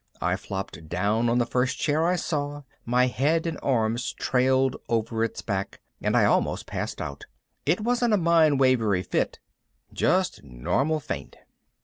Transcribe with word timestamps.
I 0.19 0.35
flopped 0.35 0.89
down 0.89 1.29
on 1.29 1.37
the 1.37 1.45
first 1.45 1.77
chair 1.77 2.07
I 2.07 2.15
saw, 2.15 2.63
my 2.85 3.05
head 3.05 3.45
and 3.45 3.59
arms 3.61 4.13
trailed 4.13 4.75
over 4.89 5.23
its 5.23 5.43
back, 5.43 5.79
and 6.01 6.17
I 6.17 6.25
almost 6.25 6.65
passed 6.65 6.99
out. 6.99 7.27
It 7.67 7.81
wasn't 7.81 8.15
a 8.15 8.17
mind 8.17 8.59
wavery 8.59 9.03
fit. 9.03 9.37
Just 9.93 10.41
normal 10.43 10.99
faint. 10.99 11.35